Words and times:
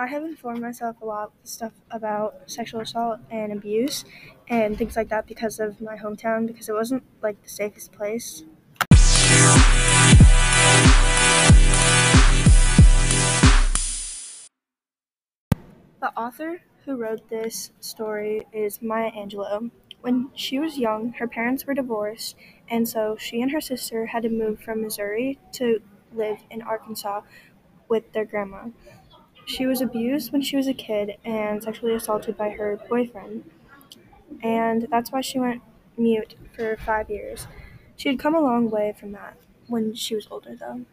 I 0.00 0.06
have 0.06 0.22
informed 0.24 0.62
myself 0.62 0.96
a 1.02 1.04
lot 1.04 1.24
of 1.24 1.32
stuff 1.46 1.74
about 1.90 2.34
sexual 2.46 2.80
assault 2.80 3.20
and 3.30 3.52
abuse 3.52 4.06
and 4.48 4.78
things 4.78 4.96
like 4.96 5.10
that 5.10 5.26
because 5.26 5.60
of 5.60 5.78
my 5.78 5.94
hometown 5.94 6.46
because 6.46 6.70
it 6.70 6.72
wasn't 6.72 7.02
like 7.22 7.42
the 7.42 7.50
safest 7.50 7.92
place. 7.92 8.44
The 16.00 16.10
author 16.16 16.62
who 16.86 16.96
wrote 16.96 17.28
this 17.28 17.70
story 17.80 18.46
is 18.54 18.80
Maya 18.80 19.10
Angelou. 19.10 19.70
When 20.00 20.30
she 20.34 20.58
was 20.58 20.78
young, 20.78 21.12
her 21.18 21.28
parents 21.28 21.66
were 21.66 21.74
divorced, 21.74 22.36
and 22.70 22.88
so 22.88 23.18
she 23.18 23.42
and 23.42 23.50
her 23.50 23.60
sister 23.60 24.06
had 24.06 24.22
to 24.22 24.30
move 24.30 24.60
from 24.60 24.80
Missouri 24.80 25.38
to 25.52 25.82
live 26.14 26.38
in 26.50 26.62
Arkansas 26.62 27.20
with 27.86 28.10
their 28.14 28.24
grandma. 28.24 28.68
She 29.50 29.66
was 29.66 29.80
abused 29.80 30.30
when 30.30 30.42
she 30.42 30.56
was 30.56 30.68
a 30.68 30.72
kid 30.72 31.16
and 31.24 31.60
sexually 31.60 31.92
assaulted 31.94 32.36
by 32.36 32.50
her 32.50 32.78
boyfriend, 32.88 33.50
and 34.44 34.86
that's 34.92 35.10
why 35.10 35.22
she 35.22 35.40
went 35.40 35.60
mute 35.98 36.36
for 36.54 36.76
five 36.76 37.10
years. 37.10 37.48
She 37.96 38.08
had 38.08 38.20
come 38.20 38.36
a 38.36 38.40
long 38.40 38.70
way 38.70 38.94
from 38.98 39.10
that 39.10 39.36
when 39.66 39.92
she 39.94 40.14
was 40.14 40.28
older, 40.30 40.54
though. 40.54 40.86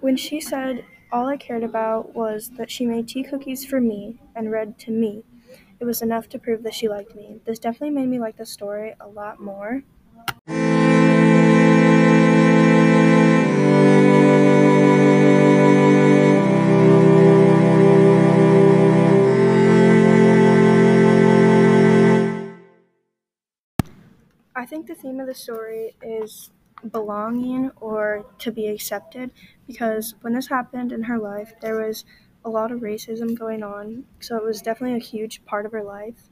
When 0.00 0.16
she 0.16 0.40
said 0.40 0.84
all 1.10 1.26
I 1.26 1.36
cared 1.36 1.64
about 1.64 2.14
was 2.14 2.50
that 2.50 2.70
she 2.70 2.86
made 2.86 3.08
tea 3.08 3.24
cookies 3.24 3.64
for 3.64 3.80
me 3.80 4.20
and 4.36 4.52
read 4.52 4.78
to 4.78 4.92
me, 4.92 5.24
it 5.80 5.84
was 5.84 6.02
enough 6.02 6.28
to 6.30 6.38
prove 6.38 6.62
that 6.62 6.74
she 6.74 6.88
liked 6.88 7.14
me. 7.16 7.40
This 7.44 7.58
definitely 7.58 7.90
made 7.90 8.08
me 8.08 8.20
like 8.20 8.36
the 8.36 8.46
story 8.46 8.94
a 9.00 9.08
lot 9.08 9.40
more. 9.40 9.82
I 24.54 24.66
think 24.66 24.86
the 24.86 24.94
theme 24.94 25.20
of 25.20 25.26
the 25.26 25.34
story 25.34 25.94
is 26.02 26.50
belonging 26.90 27.70
or 27.80 28.26
to 28.38 28.50
be 28.52 28.66
accepted 28.68 29.30
because 29.66 30.14
when 30.22 30.34
this 30.34 30.48
happened 30.48 30.92
in 30.92 31.04
her 31.04 31.18
life, 31.18 31.52
there 31.60 31.76
was 31.76 32.04
a 32.44 32.50
lot 32.50 32.72
of 32.72 32.80
racism 32.80 33.38
going 33.38 33.62
on, 33.62 34.04
so 34.20 34.36
it 34.36 34.44
was 34.44 34.62
definitely 34.62 34.96
a 34.96 35.02
huge 35.02 35.44
part 35.44 35.66
of 35.66 35.72
her 35.72 35.82
life. 35.82 36.28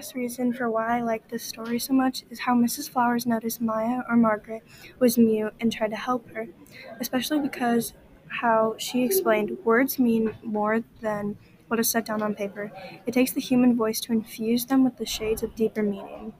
Last 0.00 0.14
reason 0.14 0.50
for 0.50 0.70
why 0.70 0.96
I 0.96 1.02
like 1.02 1.28
this 1.28 1.42
story 1.42 1.78
so 1.78 1.92
much 1.92 2.24
is 2.30 2.40
how 2.40 2.54
Mrs. 2.54 2.88
Flowers 2.88 3.26
noticed 3.26 3.60
Maya 3.60 4.00
or 4.08 4.16
Margaret 4.16 4.62
was 4.98 5.18
mute 5.18 5.52
and 5.60 5.70
tried 5.70 5.90
to 5.90 5.96
help 5.96 6.30
her, 6.30 6.46
especially 7.00 7.38
because 7.38 7.92
how 8.40 8.76
she 8.78 9.04
explained 9.04 9.58
words 9.62 9.98
mean 9.98 10.34
more 10.42 10.82
than 11.02 11.36
what 11.68 11.78
is 11.78 11.90
set 11.90 12.06
down 12.06 12.22
on 12.22 12.34
paper. 12.34 12.72
It 13.04 13.12
takes 13.12 13.32
the 13.32 13.42
human 13.42 13.76
voice 13.76 14.00
to 14.00 14.12
infuse 14.14 14.64
them 14.64 14.84
with 14.84 14.96
the 14.96 15.04
shades 15.04 15.42
of 15.42 15.54
deeper 15.54 15.82
meaning. 15.82 16.32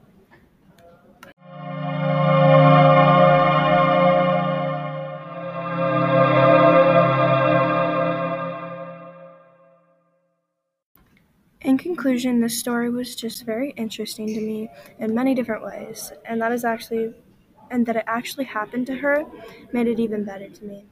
In 11.70 11.78
conclusion, 11.78 12.40
this 12.40 12.58
story 12.58 12.90
was 12.90 13.14
just 13.14 13.44
very 13.44 13.70
interesting 13.76 14.26
to 14.26 14.40
me 14.40 14.68
in 14.98 15.14
many 15.14 15.36
different 15.36 15.62
ways, 15.64 16.12
and 16.24 16.42
that 16.42 16.50
is 16.50 16.64
actually 16.64 17.14
and 17.70 17.86
that 17.86 17.94
it 17.94 18.02
actually 18.08 18.46
happened 18.46 18.88
to 18.88 18.96
her 18.96 19.24
made 19.72 19.86
it 19.86 20.00
even 20.00 20.24
better 20.24 20.48
to 20.48 20.64
me. 20.64 20.84